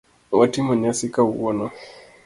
[0.39, 1.65] Watimo nyasi kawuono.